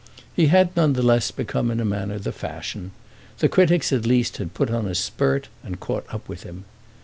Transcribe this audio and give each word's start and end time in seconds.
He 0.35 0.47
had 0.47 0.75
none 0.75 0.93
the 0.93 1.03
less 1.03 1.29
become 1.29 1.69
in 1.69 1.79
a 1.79 1.85
manner 1.85 2.17
the 2.17 2.31
fashion; 2.31 2.91
the 3.37 3.47
critics 3.47 3.93
at 3.93 4.03
least 4.03 4.37
had 4.37 4.55
put 4.55 4.71
on 4.71 4.87
a 4.87 4.95
spurt 4.95 5.47
and 5.63 5.79
caught 5.79 6.11
up 6.11 6.27
with 6.27 6.41
him. 6.41 6.65